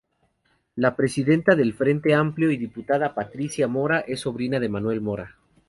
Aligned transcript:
La 0.75 0.95
presidenta 0.95 1.55
del 1.55 1.75
Frente 1.75 2.15
Amplio 2.15 2.49
y 2.49 2.57
diputada 2.57 3.13
Patricia 3.13 3.67
Mora 3.67 3.99
es 3.99 4.21
sobrina 4.21 4.59
de 4.59 4.67
Manuel 4.67 4.99
Mora. 4.99 5.37